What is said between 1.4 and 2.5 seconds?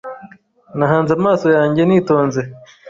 yanjye nitonze